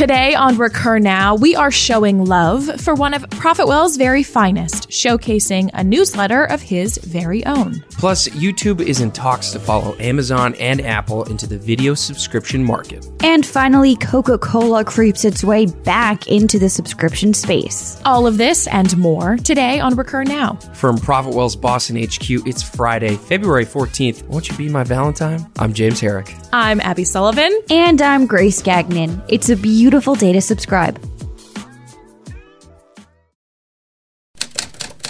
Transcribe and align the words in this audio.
Today 0.00 0.34
on 0.34 0.56
Recur 0.56 0.98
Now, 0.98 1.34
we 1.34 1.54
are 1.54 1.70
showing 1.70 2.24
love 2.24 2.80
for 2.80 2.94
one 2.94 3.12
of 3.12 3.20
Profitwell's 3.28 3.98
very 3.98 4.22
finest, 4.22 4.88
showcasing 4.88 5.68
a 5.74 5.84
newsletter 5.84 6.44
of 6.44 6.62
his 6.62 6.96
very 6.96 7.44
own. 7.44 7.84
Plus, 7.90 8.26
YouTube 8.28 8.80
is 8.80 9.02
in 9.02 9.10
talks 9.10 9.50
to 9.50 9.60
follow 9.60 9.94
Amazon 9.98 10.54
and 10.54 10.80
Apple 10.80 11.24
into 11.24 11.46
the 11.46 11.58
video 11.58 11.92
subscription 11.92 12.64
market. 12.64 13.06
And 13.22 13.44
finally, 13.44 13.94
Coca 13.96 14.38
Cola 14.38 14.86
creeps 14.86 15.26
its 15.26 15.44
way 15.44 15.66
back 15.66 16.28
into 16.28 16.58
the 16.58 16.70
subscription 16.70 17.34
space. 17.34 18.00
All 18.06 18.26
of 18.26 18.38
this 18.38 18.68
and 18.68 18.96
more 18.96 19.36
today 19.36 19.80
on 19.80 19.96
Recur 19.96 20.24
Now. 20.24 20.54
From 20.72 20.96
Profitwell's 20.96 21.56
Boston 21.56 22.02
HQ, 22.02 22.48
it's 22.48 22.62
Friday, 22.62 23.16
February 23.16 23.66
14th. 23.66 24.26
Won't 24.28 24.48
you 24.48 24.56
be 24.56 24.70
my 24.70 24.82
Valentine? 24.82 25.46
I'm 25.58 25.74
James 25.74 26.00
Herrick. 26.00 26.34
I'm 26.54 26.80
Abby 26.80 27.04
Sullivan. 27.04 27.52
And 27.68 28.00
I'm 28.00 28.24
Grace 28.26 28.62
Gagnon. 28.62 29.22
It's 29.28 29.50
a 29.50 29.56
beautiful 29.56 29.89
day 29.90 30.32
to 30.32 30.40
subscribe. 30.40 30.98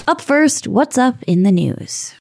Up 0.09 0.21
first, 0.21 0.66
what's 0.66 0.98
up 0.98 1.23
in 1.25 1.45
the 1.45 1.52
news? 1.52 2.15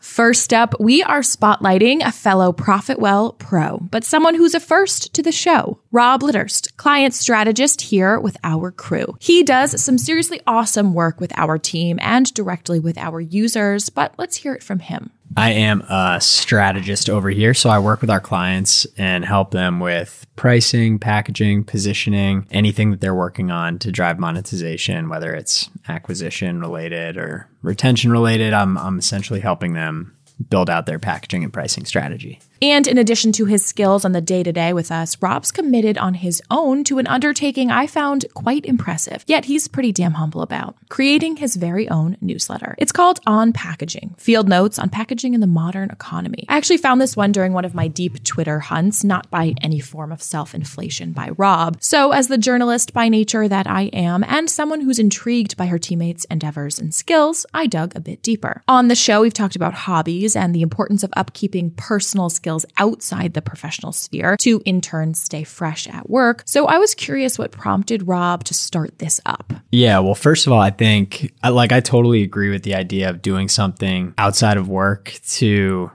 First 0.00 0.54
up, 0.54 0.74
we 0.80 1.02
are 1.02 1.20
spotlighting 1.20 2.00
a 2.04 2.10
fellow 2.10 2.52
Profitwell 2.52 3.38
pro, 3.38 3.78
but 3.78 4.04
someone 4.04 4.34
who's 4.34 4.54
a 4.54 4.58
first 4.58 5.12
to 5.14 5.22
the 5.22 5.30
show. 5.30 5.80
Rob 5.92 6.22
Litterst, 6.22 6.76
client 6.76 7.14
strategist 7.14 7.82
here 7.82 8.18
with 8.18 8.36
our 8.42 8.70
crew. 8.70 9.16
He 9.20 9.42
does 9.42 9.80
some 9.80 9.98
seriously 9.98 10.40
awesome 10.46 10.94
work 10.94 11.20
with 11.20 11.32
our 11.36 11.58
team 11.58 11.98
and 12.00 12.32
directly 12.34 12.80
with 12.80 12.96
our 12.96 13.20
users, 13.20 13.90
but 13.90 14.14
let's 14.16 14.36
hear 14.36 14.54
it 14.54 14.62
from 14.62 14.78
him. 14.78 15.10
I 15.38 15.50
am 15.50 15.82
a 15.82 16.20
strategist 16.20 17.08
over 17.08 17.30
here. 17.30 17.54
So 17.54 17.70
I 17.70 17.78
work 17.78 18.00
with 18.00 18.10
our 18.10 18.20
clients 18.20 18.88
and 18.96 19.24
help 19.24 19.52
them 19.52 19.78
with 19.78 20.26
pricing, 20.34 20.98
packaging, 20.98 21.62
positioning, 21.62 22.48
anything 22.50 22.90
that 22.90 23.00
they're 23.00 23.14
working 23.14 23.52
on 23.52 23.78
to 23.78 23.92
drive 23.92 24.18
monetization, 24.18 25.08
whether 25.08 25.32
it's 25.32 25.70
acquisition 25.88 26.60
related 26.60 27.16
or 27.16 27.48
retention 27.62 28.10
related. 28.10 28.52
I'm, 28.52 28.76
I'm 28.76 28.98
essentially 28.98 29.38
helping 29.38 29.74
them 29.74 30.16
build 30.48 30.70
out 30.70 30.86
their 30.86 30.98
packaging 30.98 31.44
and 31.44 31.52
pricing 31.52 31.84
strategy. 31.84 32.40
And 32.60 32.88
in 32.88 32.98
addition 32.98 33.30
to 33.32 33.44
his 33.44 33.64
skills 33.64 34.04
on 34.04 34.12
the 34.12 34.20
day 34.20 34.42
to 34.42 34.52
day 34.52 34.72
with 34.72 34.90
us, 34.90 35.20
Rob's 35.22 35.52
committed 35.52 35.96
on 35.96 36.14
his 36.14 36.42
own 36.50 36.82
to 36.84 36.98
an 36.98 37.06
undertaking 37.06 37.70
I 37.70 37.86
found 37.86 38.26
quite 38.34 38.66
impressive, 38.66 39.22
yet 39.28 39.44
he's 39.44 39.68
pretty 39.68 39.92
damn 39.92 40.14
humble 40.14 40.42
about 40.42 40.76
creating 40.88 41.36
his 41.36 41.54
very 41.54 41.88
own 41.88 42.16
newsletter. 42.20 42.74
It's 42.78 42.90
called 42.90 43.20
On 43.26 43.52
Packaging 43.52 44.14
Field 44.18 44.48
Notes 44.48 44.78
on 44.78 44.88
Packaging 44.88 45.34
in 45.34 45.40
the 45.40 45.46
Modern 45.46 45.90
Economy. 45.90 46.46
I 46.48 46.56
actually 46.56 46.78
found 46.78 47.00
this 47.00 47.16
one 47.16 47.30
during 47.30 47.52
one 47.52 47.64
of 47.64 47.74
my 47.74 47.86
deep 47.86 48.24
Twitter 48.24 48.58
hunts, 48.58 49.04
not 49.04 49.30
by 49.30 49.54
any 49.60 49.78
form 49.78 50.10
of 50.10 50.22
self 50.22 50.54
inflation 50.54 51.12
by 51.12 51.30
Rob. 51.36 51.76
So, 51.80 52.10
as 52.10 52.26
the 52.26 52.38
journalist 52.38 52.92
by 52.92 53.08
nature 53.08 53.46
that 53.46 53.68
I 53.68 53.82
am, 53.92 54.24
and 54.24 54.50
someone 54.50 54.80
who's 54.80 54.98
intrigued 54.98 55.56
by 55.56 55.66
her 55.66 55.78
teammates' 55.78 56.24
endeavors 56.24 56.80
and 56.80 56.92
skills, 56.92 57.46
I 57.54 57.66
dug 57.66 57.94
a 57.94 58.00
bit 58.00 58.22
deeper. 58.22 58.62
On 58.66 58.88
the 58.88 58.96
show, 58.96 59.20
we've 59.20 59.32
talked 59.32 59.54
about 59.54 59.74
hobbies 59.74 60.27
and 60.36 60.54
the 60.54 60.62
importance 60.62 61.02
of 61.02 61.10
upkeeping 61.12 61.74
personal 61.76 62.30
skills 62.30 62.64
outside 62.76 63.34
the 63.34 63.42
professional 63.42 63.92
sphere 63.92 64.36
to 64.38 64.62
in 64.64 64.80
turn 64.80 65.14
stay 65.14 65.44
fresh 65.44 65.86
at 65.88 66.08
work. 66.08 66.42
So 66.46 66.66
I 66.66 66.78
was 66.78 66.94
curious 66.94 67.38
what 67.38 67.52
prompted 67.52 68.06
Rob 68.06 68.44
to 68.44 68.54
start 68.54 68.98
this 68.98 69.20
up. 69.26 69.52
Yeah, 69.70 69.98
well, 70.00 70.14
first 70.14 70.46
of 70.46 70.52
all, 70.52 70.60
I 70.60 70.70
think 70.70 71.32
like 71.42 71.72
I 71.72 71.80
totally 71.80 72.22
agree 72.22 72.50
with 72.50 72.62
the 72.62 72.74
idea 72.74 73.10
of 73.10 73.22
doing 73.22 73.48
something 73.48 74.14
outside 74.18 74.56
of 74.56 74.68
work 74.68 75.18
to 75.28 75.90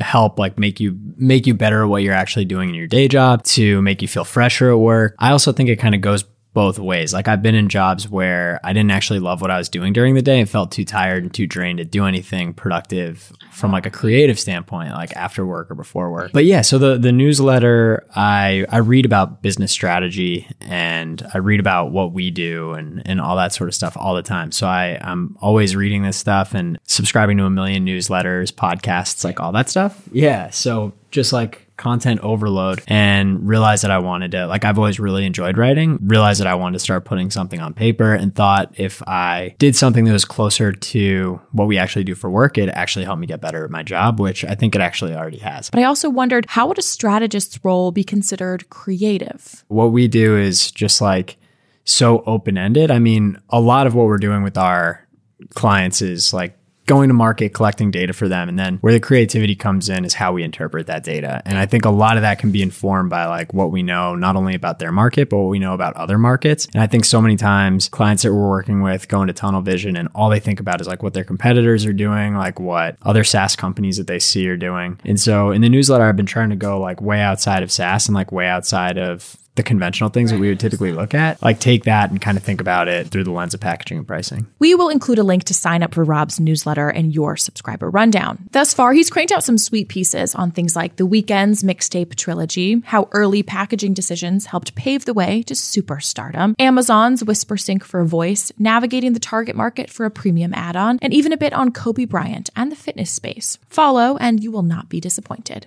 help 0.00 0.38
like 0.38 0.58
make 0.58 0.80
you 0.80 0.98
make 1.16 1.46
you 1.46 1.54
better 1.54 1.82
at 1.84 1.88
what 1.88 2.02
you're 2.02 2.14
actually 2.14 2.44
doing 2.44 2.68
in 2.68 2.74
your 2.74 2.86
day 2.86 3.08
job 3.08 3.42
to 3.44 3.80
make 3.82 4.02
you 4.02 4.08
feel 4.08 4.24
fresher 4.24 4.70
at 4.70 4.78
work. 4.78 5.14
I 5.18 5.30
also 5.30 5.52
think 5.52 5.68
it 5.68 5.76
kind 5.76 5.94
of 5.94 6.00
goes 6.00 6.24
both 6.54 6.78
ways. 6.78 7.12
Like 7.12 7.28
I've 7.28 7.42
been 7.42 7.54
in 7.54 7.68
jobs 7.68 8.08
where 8.08 8.60
I 8.62 8.72
didn't 8.72 8.90
actually 8.90 9.20
love 9.20 9.40
what 9.40 9.50
I 9.50 9.56
was 9.56 9.68
doing 9.68 9.92
during 9.92 10.14
the 10.14 10.22
day 10.22 10.38
and 10.38 10.48
felt 10.48 10.70
too 10.70 10.84
tired 10.84 11.22
and 11.22 11.32
too 11.32 11.46
drained 11.46 11.78
to 11.78 11.84
do 11.84 12.04
anything 12.04 12.52
productive 12.52 13.32
from 13.50 13.72
like 13.72 13.86
a 13.86 13.90
creative 13.90 14.38
standpoint, 14.38 14.92
like 14.92 15.16
after 15.16 15.46
work 15.46 15.70
or 15.70 15.74
before 15.74 16.10
work. 16.10 16.32
But 16.32 16.44
yeah, 16.44 16.60
so 16.60 16.78
the 16.78 16.98
the 16.98 17.12
newsletter 17.12 18.06
I 18.14 18.66
I 18.68 18.78
read 18.78 19.06
about 19.06 19.40
business 19.42 19.72
strategy 19.72 20.46
and 20.60 21.26
I 21.32 21.38
read 21.38 21.60
about 21.60 21.90
what 21.90 22.12
we 22.12 22.30
do 22.30 22.72
and 22.72 23.02
and 23.06 23.20
all 23.20 23.36
that 23.36 23.52
sort 23.52 23.68
of 23.68 23.74
stuff 23.74 23.96
all 23.96 24.14
the 24.14 24.22
time. 24.22 24.52
So 24.52 24.66
I 24.66 24.98
I'm 25.00 25.36
always 25.40 25.74
reading 25.74 26.02
this 26.02 26.18
stuff 26.18 26.54
and 26.54 26.78
subscribing 26.84 27.38
to 27.38 27.44
a 27.44 27.50
million 27.50 27.86
newsletters, 27.86 28.52
podcasts, 28.52 29.24
like 29.24 29.40
all 29.40 29.52
that 29.52 29.70
stuff. 29.70 30.08
Yeah, 30.12 30.50
so 30.50 30.92
just 31.10 31.32
like 31.32 31.68
content 31.76 32.20
overload 32.20 32.82
and 32.86 33.46
realized 33.46 33.82
that 33.84 33.90
I 33.90 33.98
wanted 33.98 34.32
to, 34.32 34.46
like, 34.46 34.64
I've 34.64 34.78
always 34.78 35.00
really 35.00 35.24
enjoyed 35.26 35.56
writing, 35.56 35.98
realized 36.02 36.40
that 36.40 36.46
I 36.46 36.54
wanted 36.54 36.74
to 36.74 36.78
start 36.80 37.04
putting 37.04 37.30
something 37.30 37.60
on 37.60 37.74
paper 37.74 38.14
and 38.14 38.34
thought 38.34 38.72
if 38.76 39.02
I 39.08 39.54
did 39.58 39.74
something 39.74 40.04
that 40.04 40.12
was 40.12 40.24
closer 40.24 40.72
to 40.72 41.40
what 41.52 41.68
we 41.68 41.78
actually 41.78 42.04
do 42.04 42.14
for 42.14 42.30
work, 42.30 42.58
it 42.58 42.68
actually 42.70 43.04
helped 43.04 43.20
me 43.20 43.26
get 43.26 43.40
better 43.40 43.64
at 43.64 43.70
my 43.70 43.82
job, 43.82 44.20
which 44.20 44.44
I 44.44 44.54
think 44.54 44.74
it 44.74 44.80
actually 44.80 45.14
already 45.14 45.38
has. 45.38 45.70
But 45.70 45.80
I 45.80 45.84
also 45.84 46.08
wondered 46.08 46.46
how 46.48 46.68
would 46.68 46.78
a 46.78 46.82
strategist's 46.82 47.58
role 47.64 47.90
be 47.90 48.04
considered 48.04 48.68
creative? 48.70 49.64
What 49.68 49.92
we 49.92 50.08
do 50.08 50.36
is 50.36 50.70
just 50.70 51.00
like 51.00 51.36
so 51.84 52.22
open 52.26 52.56
ended. 52.56 52.90
I 52.90 52.98
mean, 52.98 53.40
a 53.48 53.60
lot 53.60 53.86
of 53.86 53.94
what 53.94 54.06
we're 54.06 54.18
doing 54.18 54.42
with 54.42 54.56
our 54.56 55.06
clients 55.54 56.02
is 56.02 56.32
like 56.32 56.56
going 56.86 57.08
to 57.08 57.14
market, 57.14 57.54
collecting 57.54 57.90
data 57.90 58.12
for 58.12 58.28
them. 58.28 58.48
And 58.48 58.58
then 58.58 58.78
where 58.78 58.92
the 58.92 59.00
creativity 59.00 59.54
comes 59.54 59.88
in 59.88 60.04
is 60.04 60.14
how 60.14 60.32
we 60.32 60.42
interpret 60.42 60.86
that 60.88 61.04
data. 61.04 61.40
And 61.44 61.56
I 61.56 61.66
think 61.66 61.84
a 61.84 61.90
lot 61.90 62.16
of 62.16 62.22
that 62.22 62.38
can 62.38 62.50
be 62.50 62.62
informed 62.62 63.10
by 63.10 63.26
like 63.26 63.54
what 63.54 63.70
we 63.70 63.82
know, 63.82 64.14
not 64.14 64.36
only 64.36 64.54
about 64.54 64.78
their 64.78 64.92
market, 64.92 65.30
but 65.30 65.38
what 65.38 65.48
we 65.48 65.58
know 65.58 65.74
about 65.74 65.94
other 65.96 66.18
markets. 66.18 66.66
And 66.74 66.82
I 66.82 66.86
think 66.86 67.04
so 67.04 67.22
many 67.22 67.36
times 67.36 67.88
clients 67.88 68.24
that 68.24 68.32
we're 68.32 68.48
working 68.48 68.82
with 68.82 69.08
go 69.08 69.22
into 69.22 69.32
tunnel 69.32 69.62
vision 69.62 69.96
and 69.96 70.08
all 70.14 70.28
they 70.28 70.40
think 70.40 70.60
about 70.60 70.80
is 70.80 70.88
like 70.88 71.02
what 71.02 71.14
their 71.14 71.24
competitors 71.24 71.86
are 71.86 71.92
doing, 71.92 72.34
like 72.34 72.58
what 72.58 72.96
other 73.02 73.24
SaaS 73.24 73.54
companies 73.54 73.96
that 73.98 74.06
they 74.06 74.18
see 74.18 74.48
are 74.48 74.56
doing. 74.56 74.98
And 75.04 75.20
so 75.20 75.50
in 75.50 75.60
the 75.60 75.68
newsletter, 75.68 76.04
I've 76.04 76.16
been 76.16 76.26
trying 76.26 76.50
to 76.50 76.56
go 76.56 76.80
like 76.80 77.00
way 77.00 77.20
outside 77.20 77.62
of 77.62 77.70
SaaS 77.70 78.08
and 78.08 78.14
like 78.14 78.32
way 78.32 78.48
outside 78.48 78.98
of 78.98 79.36
the 79.54 79.62
conventional 79.62 80.08
things 80.08 80.30
that 80.30 80.40
we 80.40 80.48
would 80.48 80.60
typically 80.60 80.92
look 80.92 81.14
at, 81.14 81.42
like 81.42 81.60
take 81.60 81.84
that 81.84 82.10
and 82.10 82.20
kind 82.20 82.38
of 82.38 82.42
think 82.44 82.60
about 82.60 82.88
it 82.88 83.08
through 83.08 83.24
the 83.24 83.30
lens 83.30 83.52
of 83.52 83.60
packaging 83.60 83.98
and 83.98 84.06
pricing. 84.06 84.46
We 84.58 84.74
will 84.74 84.88
include 84.88 85.18
a 85.18 85.22
link 85.22 85.44
to 85.44 85.54
sign 85.54 85.82
up 85.82 85.94
for 85.94 86.04
Rob's 86.04 86.40
newsletter 86.40 86.88
and 86.88 87.14
your 87.14 87.36
subscriber 87.36 87.90
rundown. 87.90 88.48
Thus 88.52 88.72
far, 88.72 88.92
he's 88.92 89.10
cranked 89.10 89.32
out 89.32 89.44
some 89.44 89.58
sweet 89.58 89.88
pieces 89.88 90.34
on 90.34 90.50
things 90.50 90.74
like 90.74 90.96
the 90.96 91.06
Weeknd's 91.06 91.62
mixtape 91.62 92.14
trilogy, 92.14 92.80
how 92.86 93.08
early 93.12 93.42
packaging 93.42 93.92
decisions 93.92 94.46
helped 94.46 94.74
pave 94.74 95.04
the 95.04 95.14
way 95.14 95.42
to 95.42 95.54
superstardom, 95.54 96.54
Amazon's 96.58 97.22
WhisperSync 97.22 97.82
for 97.82 98.04
voice, 98.04 98.52
navigating 98.58 99.12
the 99.12 99.20
target 99.20 99.54
market 99.54 99.90
for 99.90 100.06
a 100.06 100.10
premium 100.10 100.54
add 100.54 100.76
on, 100.76 100.98
and 101.02 101.12
even 101.12 101.32
a 101.32 101.36
bit 101.36 101.52
on 101.52 101.72
Kobe 101.72 102.06
Bryant 102.06 102.48
and 102.56 102.72
the 102.72 102.76
fitness 102.76 103.10
space. 103.10 103.58
Follow, 103.68 104.16
and 104.16 104.42
you 104.42 104.50
will 104.50 104.62
not 104.62 104.88
be 104.88 105.00
disappointed. 105.00 105.66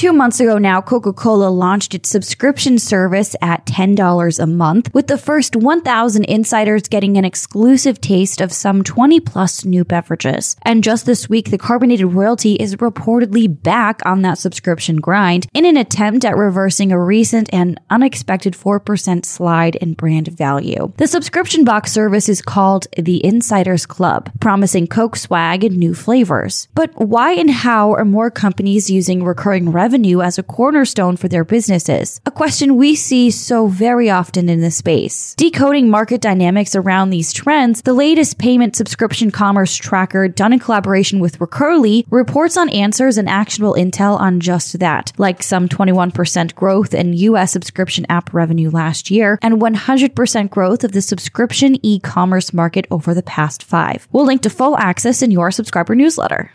Two 0.00 0.14
months 0.14 0.40
ago 0.40 0.56
now, 0.56 0.80
Coca 0.80 1.12
Cola 1.12 1.50
launched 1.50 1.94
its 1.94 2.08
subscription 2.08 2.78
service 2.78 3.36
at 3.42 3.66
$10 3.66 4.40
a 4.40 4.46
month, 4.46 4.88
with 4.94 5.08
the 5.08 5.18
first 5.18 5.54
1,000 5.54 6.24
insiders 6.24 6.88
getting 6.88 7.18
an 7.18 7.26
exclusive 7.26 8.00
taste 8.00 8.40
of 8.40 8.50
some 8.50 8.82
20 8.82 9.20
plus 9.20 9.62
new 9.62 9.84
beverages. 9.84 10.56
And 10.62 10.82
just 10.82 11.04
this 11.04 11.28
week, 11.28 11.50
the 11.50 11.58
carbonated 11.58 12.14
royalty 12.14 12.54
is 12.54 12.76
reportedly 12.76 13.62
back 13.62 14.00
on 14.06 14.22
that 14.22 14.38
subscription 14.38 14.96
grind 15.02 15.46
in 15.52 15.66
an 15.66 15.76
attempt 15.76 16.24
at 16.24 16.34
reversing 16.34 16.92
a 16.92 16.98
recent 16.98 17.52
and 17.52 17.78
unexpected 17.90 18.54
4% 18.54 19.26
slide 19.26 19.76
in 19.76 19.92
brand 19.92 20.28
value. 20.28 20.94
The 20.96 21.08
subscription 21.08 21.62
box 21.64 21.92
service 21.92 22.30
is 22.30 22.40
called 22.40 22.86
the 22.96 23.22
Insiders 23.22 23.84
Club, 23.84 24.32
promising 24.40 24.86
Coke 24.86 25.16
swag 25.16 25.62
and 25.62 25.76
new 25.76 25.92
flavors. 25.92 26.68
But 26.74 26.90
why 26.94 27.32
and 27.32 27.50
how 27.50 27.92
are 27.92 28.06
more 28.06 28.30
companies 28.30 28.88
using 28.88 29.24
recurring 29.24 29.70
revenue 29.80 30.20
as 30.20 30.38
a 30.38 30.42
cornerstone 30.42 31.16
for 31.16 31.28
their 31.28 31.42
businesses, 31.42 32.20
a 32.26 32.30
question 32.30 32.76
we 32.76 32.94
see 32.94 33.30
so 33.30 33.66
very 33.66 34.10
often 34.10 34.50
in 34.50 34.60
this 34.60 34.76
space. 34.76 35.34
Decoding 35.36 35.88
market 35.88 36.20
dynamics 36.20 36.76
around 36.76 37.08
these 37.08 37.32
trends, 37.32 37.80
the 37.80 37.94
latest 37.94 38.36
payment 38.36 38.76
subscription 38.76 39.30
commerce 39.30 39.74
tracker 39.74 40.28
done 40.28 40.52
in 40.52 40.58
collaboration 40.58 41.18
with 41.18 41.40
Recurly 41.40 42.04
reports 42.10 42.58
on 42.58 42.68
answers 42.68 43.16
and 43.16 43.26
actionable 43.26 43.74
intel 43.74 44.20
on 44.20 44.38
just 44.38 44.78
that, 44.80 45.12
like 45.16 45.42
some 45.42 45.66
21% 45.66 46.54
growth 46.54 46.92
in 46.92 47.14
US 47.30 47.50
subscription 47.50 48.04
app 48.10 48.34
revenue 48.34 48.68
last 48.68 49.10
year 49.10 49.38
and 49.40 49.62
100% 49.62 50.50
growth 50.50 50.84
of 50.84 50.92
the 50.92 51.00
subscription 51.00 51.78
e-commerce 51.82 52.52
market 52.52 52.86
over 52.90 53.14
the 53.14 53.22
past 53.22 53.62
five. 53.62 54.06
We'll 54.12 54.26
link 54.26 54.42
to 54.42 54.50
full 54.50 54.76
access 54.76 55.22
in 55.22 55.30
your 55.30 55.50
subscriber 55.50 55.94
newsletter. 55.94 56.52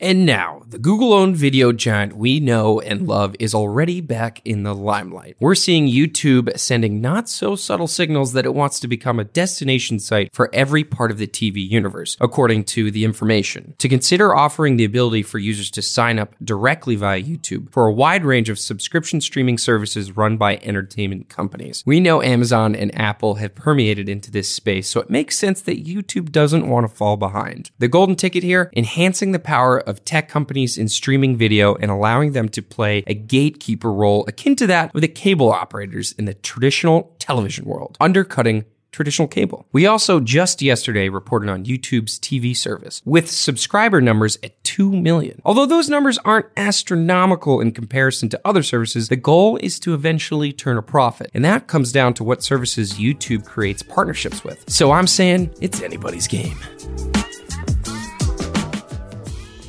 And 0.00 0.24
now, 0.24 0.62
the 0.68 0.78
Google 0.78 1.12
owned 1.12 1.36
video 1.36 1.72
giant 1.72 2.16
we 2.16 2.38
know 2.38 2.80
and 2.80 3.08
love 3.08 3.34
is 3.40 3.52
already 3.52 4.00
back 4.00 4.40
in 4.44 4.62
the 4.62 4.74
limelight. 4.74 5.36
We're 5.40 5.56
seeing 5.56 5.88
YouTube 5.88 6.56
sending 6.56 7.00
not 7.00 7.28
so 7.28 7.56
subtle 7.56 7.88
signals 7.88 8.32
that 8.32 8.44
it 8.44 8.54
wants 8.54 8.78
to 8.80 8.88
become 8.88 9.18
a 9.18 9.24
destination 9.24 9.98
site 9.98 10.32
for 10.32 10.50
every 10.52 10.84
part 10.84 11.10
of 11.10 11.18
the 11.18 11.26
TV 11.26 11.68
universe, 11.68 12.16
according 12.20 12.64
to 12.64 12.92
the 12.92 13.04
information. 13.04 13.74
To 13.78 13.88
consider 13.88 14.36
offering 14.36 14.76
the 14.76 14.84
ability 14.84 15.24
for 15.24 15.38
users 15.38 15.68
to 15.72 15.82
sign 15.82 16.20
up 16.20 16.36
directly 16.44 16.94
via 16.94 17.20
YouTube 17.20 17.72
for 17.72 17.86
a 17.86 17.92
wide 17.92 18.24
range 18.24 18.48
of 18.48 18.60
subscription 18.60 19.20
streaming 19.20 19.58
services 19.58 20.16
run 20.16 20.36
by 20.36 20.58
entertainment 20.58 21.28
companies. 21.28 21.82
We 21.84 21.98
know 21.98 22.22
Amazon 22.22 22.76
and 22.76 22.96
Apple 22.96 23.36
have 23.36 23.56
permeated 23.56 24.08
into 24.08 24.30
this 24.30 24.48
space, 24.48 24.88
so 24.88 25.00
it 25.00 25.10
makes 25.10 25.36
sense 25.36 25.60
that 25.62 25.84
YouTube 25.84 26.30
doesn't 26.30 26.68
want 26.68 26.88
to 26.88 26.94
fall 26.94 27.16
behind. 27.16 27.72
The 27.80 27.88
golden 27.88 28.14
ticket 28.14 28.44
here 28.44 28.70
enhancing 28.76 29.32
the 29.32 29.40
power 29.40 29.82
of 29.88 30.04
tech 30.04 30.28
companies 30.28 30.78
in 30.78 30.88
streaming 30.88 31.36
video 31.36 31.74
and 31.74 31.90
allowing 31.90 32.32
them 32.32 32.48
to 32.50 32.62
play 32.62 33.02
a 33.06 33.14
gatekeeper 33.14 33.92
role 33.92 34.24
akin 34.28 34.54
to 34.56 34.66
that 34.66 34.94
of 34.94 35.00
the 35.00 35.08
cable 35.08 35.50
operators 35.50 36.12
in 36.12 36.26
the 36.26 36.34
traditional 36.34 37.16
television 37.18 37.64
world, 37.64 37.96
undercutting 38.00 38.64
traditional 38.92 39.28
cable. 39.28 39.66
We 39.72 39.86
also 39.86 40.20
just 40.20 40.62
yesterday 40.62 41.08
reported 41.08 41.50
on 41.50 41.64
YouTube's 41.64 42.18
TV 42.18 42.56
service 42.56 43.02
with 43.04 43.30
subscriber 43.30 44.00
numbers 44.00 44.38
at 44.42 44.62
2 44.64 44.92
million. 44.92 45.40
Although 45.44 45.66
those 45.66 45.88
numbers 45.88 46.18
aren't 46.18 46.46
astronomical 46.56 47.60
in 47.60 47.72
comparison 47.72 48.28
to 48.30 48.40
other 48.44 48.62
services, 48.62 49.08
the 49.08 49.16
goal 49.16 49.56
is 49.58 49.78
to 49.80 49.94
eventually 49.94 50.52
turn 50.52 50.78
a 50.78 50.82
profit. 50.82 51.30
And 51.34 51.44
that 51.44 51.66
comes 51.66 51.92
down 51.92 52.14
to 52.14 52.24
what 52.24 52.42
services 52.42 52.94
YouTube 52.94 53.44
creates 53.44 53.82
partnerships 53.82 54.42
with. 54.42 54.68
So 54.70 54.92
I'm 54.92 55.06
saying 55.06 55.54
it's 55.60 55.82
anybody's 55.82 56.26
game. 56.26 56.58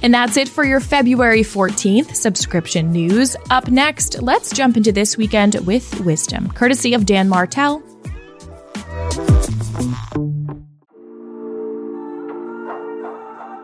And 0.01 0.13
that's 0.13 0.37
it 0.37 0.47
for 0.47 0.63
your 0.63 0.79
February 0.79 1.41
14th 1.41 2.15
subscription 2.15 2.91
news. 2.91 3.35
Up 3.49 3.67
next, 3.67 4.21
let's 4.21 4.51
jump 4.51 4.77
into 4.77 4.93
this 4.93 5.17
weekend 5.17 5.55
with 5.65 5.99
wisdom, 6.01 6.49
courtesy 6.51 6.93
of 6.93 7.05
Dan 7.05 7.27
Martell. 7.27 7.83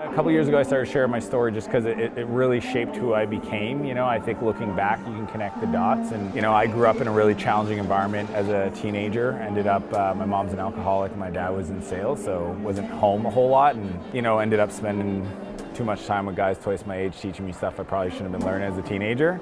A 0.02 0.18
couple 0.18 0.32
years 0.32 0.48
ago, 0.48 0.58
I 0.58 0.64
started 0.64 0.90
sharing 0.90 1.12
my 1.12 1.20
story 1.20 1.52
just 1.52 1.68
because 1.68 1.86
it, 1.86 1.98
it 2.00 2.26
really 2.28 2.62
shaped 2.62 2.96
who 2.96 3.14
I 3.14 3.26
became. 3.26 3.84
You 3.84 3.94
know, 3.94 4.06
I 4.06 4.20
think 4.20 4.42
looking 4.42 4.74
back, 4.74 5.00
you 5.00 5.14
can 5.14 5.28
connect 5.28 5.60
the 5.60 5.68
dots. 5.68 6.12
And, 6.12 6.34
you 6.34 6.42
know, 6.42 6.54
I 6.54 6.68
grew 6.68 6.88
up 6.88 7.02
in 7.02 7.08
a 7.08 7.12
really 7.12 7.36
challenging 7.36 7.80
environment 7.80 8.30
as 8.32 8.48
a 8.48 8.72
teenager. 8.82 9.34
Ended 9.34 9.68
up, 9.68 9.94
uh, 9.94 10.14
my 10.16 10.24
mom's 10.24 10.54
an 10.54 10.60
alcoholic, 10.60 11.16
my 11.18 11.30
dad 11.30 11.50
was 11.50 11.70
in 11.70 11.82
sales, 11.82 12.24
so 12.24 12.58
wasn't 12.62 12.90
home 12.92 13.26
a 13.26 13.30
whole 13.30 13.50
lot. 13.50 13.76
And, 13.76 14.02
you 14.14 14.22
know, 14.22 14.40
ended 14.40 14.62
up 14.62 14.72
spending 14.72 15.30
too 15.76 15.84
much 15.84 16.06
time 16.06 16.26
with 16.26 16.38
guys 16.38 16.58
twice 16.58 16.86
my 16.86 16.96
age 16.96 17.20
teaching 17.20 17.46
me 17.46 17.52
stuff 17.52 17.80
I 17.80 17.84
probably 17.84 18.10
shouldn't 18.12 18.32
have 18.32 18.40
been 18.40 18.50
learning 18.50 18.72
as 18.72 18.78
a 18.78 18.82
teenager. 18.82 19.42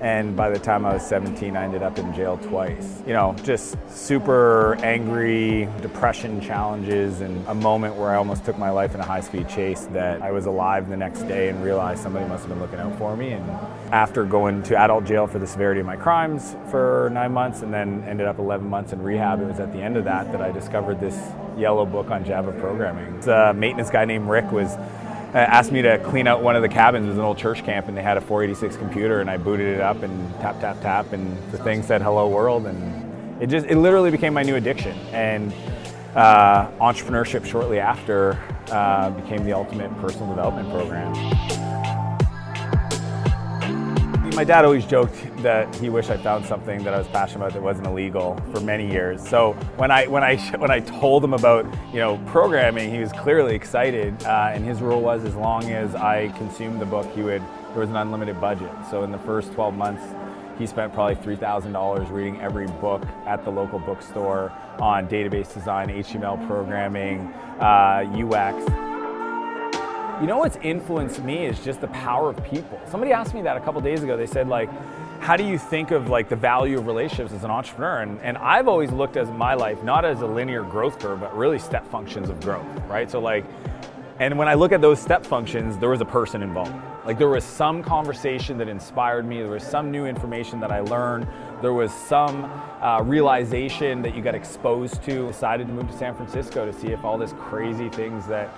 And 0.00 0.36
by 0.36 0.50
the 0.50 0.58
time 0.58 0.84
I 0.84 0.94
was 0.94 1.06
17, 1.06 1.56
I 1.56 1.64
ended 1.64 1.82
up 1.82 1.98
in 1.98 2.12
jail 2.14 2.36
twice. 2.36 3.02
You 3.06 3.12
know, 3.12 3.34
just 3.44 3.76
super 3.88 4.76
angry, 4.82 5.68
depression 5.80 6.40
challenges, 6.40 7.20
and 7.20 7.46
a 7.46 7.54
moment 7.54 7.94
where 7.94 8.10
I 8.10 8.16
almost 8.16 8.44
took 8.44 8.58
my 8.58 8.70
life 8.70 8.94
in 8.94 9.00
a 9.00 9.04
high 9.04 9.20
speed 9.20 9.48
chase 9.48 9.86
that 9.92 10.20
I 10.20 10.32
was 10.32 10.46
alive 10.46 10.88
the 10.88 10.96
next 10.96 11.22
day 11.22 11.48
and 11.48 11.62
realized 11.62 12.02
somebody 12.02 12.26
must 12.26 12.44
have 12.44 12.50
been 12.50 12.60
looking 12.60 12.80
out 12.80 12.96
for 12.98 13.16
me. 13.16 13.32
And 13.32 13.48
after 13.92 14.24
going 14.24 14.62
to 14.64 14.76
adult 14.76 15.04
jail 15.04 15.26
for 15.26 15.38
the 15.38 15.46
severity 15.46 15.80
of 15.80 15.86
my 15.86 15.96
crimes 15.96 16.56
for 16.70 17.10
nine 17.12 17.32
months 17.32 17.62
and 17.62 17.72
then 17.72 18.04
ended 18.04 18.26
up 18.26 18.38
11 18.38 18.68
months 18.68 18.92
in 18.92 19.02
rehab, 19.02 19.40
it 19.40 19.46
was 19.46 19.60
at 19.60 19.72
the 19.72 19.80
end 19.80 19.96
of 19.96 20.04
that 20.04 20.30
that 20.32 20.40
I 20.40 20.50
discovered 20.50 21.00
this 21.00 21.16
yellow 21.56 21.84
book 21.84 22.10
on 22.10 22.24
Java 22.24 22.52
programming. 22.52 23.28
A 23.28 23.52
maintenance 23.52 23.90
guy 23.90 24.04
named 24.04 24.28
Rick 24.28 24.52
was 24.52 24.76
asked 25.34 25.72
me 25.72 25.82
to 25.82 25.98
clean 25.98 26.26
out 26.26 26.42
one 26.42 26.56
of 26.56 26.62
the 26.62 26.68
cabins. 26.68 27.06
It 27.06 27.10
was 27.10 27.18
an 27.18 27.24
old 27.24 27.38
church 27.38 27.64
camp, 27.64 27.88
and 27.88 27.96
they 27.96 28.02
had 28.02 28.16
a 28.16 28.20
486 28.20 28.76
computer, 28.76 29.20
and 29.20 29.30
I 29.30 29.36
booted 29.36 29.74
it 29.74 29.80
up 29.80 30.02
and 30.02 30.32
tap, 30.40 30.60
tap, 30.60 30.80
tap, 30.80 31.12
and 31.12 31.36
the 31.52 31.58
thing 31.58 31.82
said 31.82 32.02
"Hello 32.02 32.28
World," 32.28 32.66
and 32.66 33.42
it 33.42 33.48
just 33.48 33.66
it 33.66 33.76
literally 33.76 34.10
became 34.10 34.34
my 34.34 34.42
new 34.42 34.56
addiction. 34.56 34.96
And 35.12 35.52
uh, 36.14 36.68
entrepreneurship 36.80 37.44
shortly 37.44 37.78
after 37.78 38.38
uh, 38.70 39.10
became 39.10 39.44
the 39.44 39.52
ultimate 39.52 39.94
personal 40.00 40.28
development 40.28 40.70
program. 40.70 41.12
My 44.38 44.44
dad 44.44 44.64
always 44.64 44.86
joked 44.86 45.16
that 45.42 45.74
he 45.74 45.88
wished 45.88 46.10
I 46.10 46.16
found 46.16 46.46
something 46.46 46.84
that 46.84 46.94
I 46.94 46.98
was 46.98 47.08
passionate 47.08 47.38
about 47.38 47.54
that 47.54 47.60
wasn't 47.60 47.88
illegal 47.88 48.40
for 48.52 48.60
many 48.60 48.88
years. 48.88 49.28
So 49.28 49.54
when 49.78 49.90
I 49.90 50.06
when 50.06 50.22
I 50.22 50.36
when 50.58 50.70
I 50.70 50.78
told 50.78 51.24
him 51.24 51.34
about 51.34 51.66
you 51.92 51.98
know 51.98 52.18
programming, 52.26 52.88
he 52.88 53.00
was 53.00 53.10
clearly 53.10 53.56
excited, 53.56 54.22
uh, 54.22 54.52
and 54.52 54.64
his 54.64 54.80
rule 54.80 55.00
was 55.00 55.24
as 55.24 55.34
long 55.34 55.72
as 55.72 55.96
I 55.96 56.28
consumed 56.38 56.80
the 56.80 56.86
book, 56.86 57.12
he 57.16 57.22
would 57.22 57.42
there 57.72 57.80
was 57.80 57.90
an 57.90 57.96
unlimited 57.96 58.40
budget. 58.40 58.70
So 58.88 59.02
in 59.02 59.10
the 59.10 59.18
first 59.18 59.52
12 59.54 59.74
months, 59.74 60.04
he 60.56 60.68
spent 60.68 60.94
probably 60.94 61.16
$3,000 61.16 62.08
reading 62.12 62.40
every 62.40 62.68
book 62.68 63.02
at 63.26 63.42
the 63.42 63.50
local 63.50 63.80
bookstore 63.80 64.52
on 64.78 65.08
database 65.08 65.52
design, 65.52 65.88
HTML 65.88 66.46
programming, 66.46 67.26
uh, 67.58 68.04
UX. 68.14 68.87
You 70.20 70.26
know 70.26 70.38
what's 70.38 70.56
influenced 70.56 71.22
me 71.22 71.46
is 71.46 71.60
just 71.60 71.80
the 71.80 71.86
power 71.88 72.30
of 72.30 72.42
people. 72.42 72.80
Somebody 72.90 73.12
asked 73.12 73.34
me 73.34 73.42
that 73.42 73.56
a 73.56 73.60
couple 73.60 73.80
days 73.80 74.02
ago. 74.02 74.16
They 74.16 74.26
said 74.26 74.48
like, 74.48 74.68
how 75.20 75.36
do 75.36 75.44
you 75.44 75.58
think 75.58 75.92
of 75.92 76.08
like 76.08 76.28
the 76.28 76.34
value 76.34 76.76
of 76.76 76.88
relationships 76.88 77.32
as 77.32 77.44
an 77.44 77.52
entrepreneur? 77.52 77.98
And, 77.98 78.20
and 78.22 78.36
I've 78.38 78.66
always 78.66 78.90
looked 78.90 79.16
at 79.16 79.32
my 79.36 79.54
life 79.54 79.84
not 79.84 80.04
as 80.04 80.20
a 80.22 80.26
linear 80.26 80.64
growth 80.64 80.98
curve, 80.98 81.20
but 81.20 81.36
really 81.36 81.60
step 81.60 81.86
functions 81.86 82.30
of 82.30 82.40
growth, 82.40 82.66
right? 82.88 83.08
So 83.08 83.20
like, 83.20 83.44
and 84.18 84.36
when 84.36 84.48
I 84.48 84.54
look 84.54 84.72
at 84.72 84.80
those 84.80 85.00
step 85.00 85.24
functions, 85.24 85.78
there 85.78 85.90
was 85.90 86.00
a 86.00 86.04
person 86.04 86.42
involved. 86.42 86.74
Like 87.06 87.16
there 87.16 87.28
was 87.28 87.44
some 87.44 87.80
conversation 87.80 88.58
that 88.58 88.66
inspired 88.66 89.24
me. 89.24 89.38
There 89.38 89.52
was 89.52 89.62
some 89.62 89.92
new 89.92 90.04
information 90.04 90.58
that 90.58 90.72
I 90.72 90.80
learned. 90.80 91.28
There 91.62 91.74
was 91.74 91.92
some 91.92 92.44
uh, 92.82 93.02
realization 93.04 94.02
that 94.02 94.16
you 94.16 94.22
got 94.22 94.34
exposed 94.34 95.00
to. 95.04 95.28
Decided 95.28 95.68
to 95.68 95.72
move 95.72 95.88
to 95.88 95.96
San 95.96 96.16
Francisco 96.16 96.66
to 96.66 96.72
see 96.72 96.88
if 96.88 97.04
all 97.04 97.16
this 97.16 97.34
crazy 97.38 97.88
things 97.88 98.26
that 98.26 98.52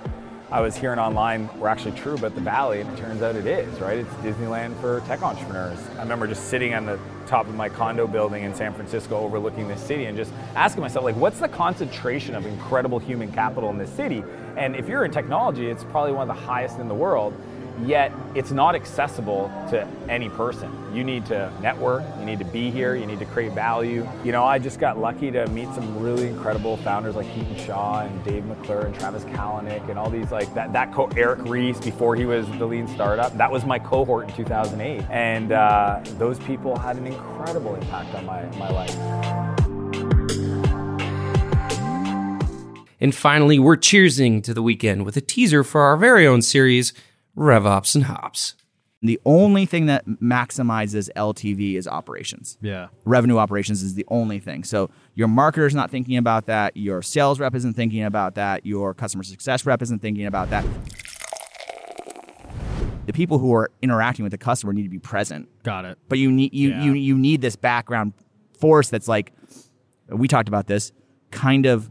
I 0.52 0.60
was 0.60 0.74
hearing 0.74 0.98
online 0.98 1.48
were 1.60 1.68
actually 1.68 1.96
true 1.96 2.14
about 2.14 2.34
the 2.34 2.40
Valley, 2.40 2.80
and 2.80 2.90
it 2.90 3.00
turns 3.00 3.22
out 3.22 3.36
it 3.36 3.46
is, 3.46 3.80
right? 3.80 3.98
It's 3.98 4.12
Disneyland 4.14 4.76
for 4.80 4.98
tech 5.02 5.22
entrepreneurs. 5.22 5.78
I 5.96 6.02
remember 6.02 6.26
just 6.26 6.46
sitting 6.46 6.74
on 6.74 6.86
the 6.86 6.98
top 7.28 7.46
of 7.46 7.54
my 7.54 7.68
condo 7.68 8.08
building 8.08 8.42
in 8.42 8.52
San 8.52 8.74
Francisco 8.74 9.16
overlooking 9.18 9.68
this 9.68 9.80
city 9.80 10.06
and 10.06 10.16
just 10.16 10.32
asking 10.56 10.80
myself, 10.80 11.04
like, 11.04 11.14
what's 11.14 11.38
the 11.38 11.46
concentration 11.46 12.34
of 12.34 12.46
incredible 12.46 12.98
human 12.98 13.30
capital 13.30 13.70
in 13.70 13.78
this 13.78 13.90
city? 13.90 14.24
And 14.56 14.74
if 14.74 14.88
you're 14.88 15.04
in 15.04 15.12
technology, 15.12 15.68
it's 15.68 15.84
probably 15.84 16.10
one 16.10 16.28
of 16.28 16.36
the 16.36 16.42
highest 16.42 16.80
in 16.80 16.88
the 16.88 16.94
world 16.94 17.32
yet 17.86 18.12
it's 18.34 18.50
not 18.50 18.74
accessible 18.74 19.50
to 19.70 19.86
any 20.08 20.28
person. 20.28 20.70
You 20.94 21.04
need 21.04 21.26
to 21.26 21.52
network, 21.60 22.02
you 22.18 22.24
need 22.24 22.38
to 22.40 22.44
be 22.44 22.70
here, 22.70 22.94
you 22.94 23.06
need 23.06 23.18
to 23.20 23.24
create 23.26 23.52
value. 23.52 24.06
You 24.24 24.32
know, 24.32 24.44
I 24.44 24.58
just 24.58 24.80
got 24.80 24.98
lucky 24.98 25.30
to 25.30 25.46
meet 25.48 25.72
some 25.74 26.00
really 26.00 26.28
incredible 26.28 26.76
founders 26.78 27.14
like 27.14 27.26
Hiten 27.26 27.66
Shah 27.66 28.00
and 28.00 28.24
Dave 28.24 28.44
McClure 28.44 28.86
and 28.86 28.94
Travis 28.94 29.24
Kalanick 29.24 29.88
and 29.88 29.98
all 29.98 30.10
these 30.10 30.30
like 30.32 30.52
that, 30.54 30.72
that 30.72 30.92
co- 30.92 31.10
Eric 31.16 31.40
Ries 31.44 31.80
before 31.80 32.16
he 32.16 32.24
was 32.24 32.46
the 32.58 32.66
lean 32.66 32.88
startup. 32.88 33.36
That 33.36 33.50
was 33.50 33.64
my 33.64 33.78
cohort 33.78 34.28
in 34.28 34.34
2008. 34.34 35.04
And 35.10 35.52
uh, 35.52 36.00
those 36.18 36.38
people 36.40 36.76
had 36.76 36.96
an 36.96 37.06
incredible 37.06 37.74
impact 37.74 38.14
on 38.14 38.26
my, 38.26 38.44
my 38.56 38.70
life. 38.70 38.96
And 43.00 43.14
finally, 43.14 43.58
we're 43.58 43.78
cheersing 43.78 44.42
to 44.44 44.52
the 44.52 44.62
weekend 44.62 45.06
with 45.06 45.16
a 45.16 45.22
teaser 45.22 45.64
for 45.64 45.80
our 45.80 45.96
very 45.96 46.26
own 46.26 46.42
series, 46.42 46.92
RevOps 47.40 47.94
and 47.94 48.04
Hops. 48.04 48.54
The 49.02 49.18
only 49.24 49.64
thing 49.64 49.86
that 49.86 50.06
maximizes 50.06 51.08
LTV 51.16 51.76
is 51.76 51.88
operations. 51.88 52.58
Yeah. 52.60 52.88
Revenue 53.06 53.38
operations 53.38 53.82
is 53.82 53.94
the 53.94 54.04
only 54.08 54.38
thing. 54.40 54.62
So 54.62 54.90
your 55.14 55.26
marketer's 55.26 55.74
not 55.74 55.90
thinking 55.90 56.18
about 56.18 56.44
that. 56.46 56.76
Your 56.76 57.00
sales 57.00 57.40
rep 57.40 57.54
isn't 57.54 57.72
thinking 57.74 58.04
about 58.04 58.34
that. 58.34 58.66
Your 58.66 58.92
customer 58.92 59.22
success 59.24 59.64
rep 59.64 59.80
isn't 59.80 60.00
thinking 60.02 60.26
about 60.26 60.50
that. 60.50 60.66
The 63.06 63.12
people 63.14 63.38
who 63.38 63.54
are 63.54 63.70
interacting 63.80 64.22
with 64.22 64.32
the 64.32 64.38
customer 64.38 64.72
need 64.74 64.82
to 64.84 64.88
be 64.90 64.98
present. 64.98 65.48
Got 65.62 65.86
it. 65.86 65.98
But 66.08 66.18
you 66.18 66.30
need 66.30 66.52
you 66.52 66.68
Yeah. 66.70 66.82
you 66.84 66.92
you 66.92 67.18
need 67.18 67.40
this 67.40 67.56
background 67.56 68.12
force 68.58 68.90
that's 68.90 69.08
like 69.08 69.32
we 70.10 70.28
talked 70.28 70.48
about 70.48 70.66
this 70.66 70.92
kind 71.30 71.64
of 71.66 71.90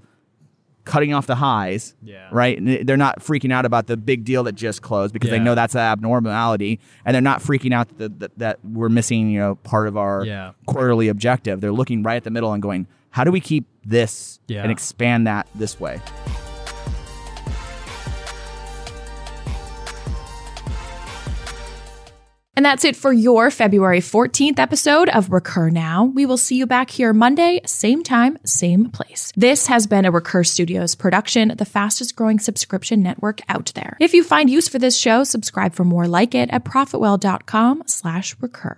cutting 0.89 1.13
off 1.13 1.27
the 1.27 1.35
highs, 1.35 1.93
Yeah. 2.03 2.27
right? 2.31 2.57
And 2.57 2.87
they're 2.87 2.97
not 2.97 3.19
freaking 3.19 3.53
out 3.53 3.65
about 3.65 3.85
the 3.87 3.95
big 3.95 4.25
deal 4.25 4.43
that 4.43 4.53
just 4.55 4.81
closed 4.81 5.13
because 5.13 5.29
they 5.29 5.37
know 5.39 5.53
that's 5.55 5.75
an 5.75 5.81
abnormality, 5.81 6.79
and 7.05 7.13
they're 7.13 7.21
not 7.21 7.41
freaking 7.41 7.73
out 7.73 7.95
that, 7.99 8.19
that 8.19 8.37
that 8.39 8.59
we're 8.63 8.89
missing, 8.89 9.29
you 9.29 9.39
know, 9.39 9.55
part 9.55 9.87
of 9.87 9.95
our 9.97 10.25
Yeah. 10.25 10.51
quarterly 10.65 11.07
objective. 11.07 11.61
They're 11.61 11.71
looking 11.71 12.01
right 12.03 12.15
at 12.17 12.23
the 12.23 12.31
middle 12.31 12.51
and 12.53 12.61
going, 12.61 12.87
"How 13.11 13.23
do 13.23 13.31
we 13.31 13.39
keep 13.39 13.65
this 13.85 14.39
Yeah. 14.47 14.63
and 14.63 14.71
expand 14.71 15.27
that 15.27 15.47
this 15.55 15.79
way?" 15.79 16.01
And 22.59 22.65
that's 22.65 22.83
it 22.83 22.97
for 22.97 23.13
your 23.13 23.51
February 23.51 24.01
14th 24.01 24.59
episode 24.59 25.07
of 25.07 25.31
Recur 25.31 25.69
Now. 25.69 26.03
We 26.03 26.25
will 26.25 26.35
see 26.35 26.57
you 26.57 26.65
back 26.67 26.89
here 26.89 27.13
Monday, 27.13 27.61
same 27.65 28.03
time, 28.03 28.37
same 28.43 28.89
place. 28.89 29.31
This 29.37 29.67
has 29.67 29.87
been 29.87 30.03
a 30.03 30.11
Recur 30.11 30.43
Studios 30.43 30.93
production, 30.93 31.53
the 31.55 31.63
fastest 31.63 32.17
growing 32.17 32.37
subscription 32.37 33.01
network 33.01 33.39
out 33.47 33.71
there. 33.75 33.95
If 34.01 34.13
you 34.13 34.25
find 34.25 34.49
use 34.49 34.67
for 34.67 34.77
this 34.77 34.97
show, 34.97 35.23
subscribe 35.23 35.71
for 35.71 35.85
more 35.85 36.05
like 36.05 36.35
it 36.35 36.49
at 36.49 36.65
profitwell.com 36.65 37.83
slash 37.85 38.35
recur. 38.41 38.77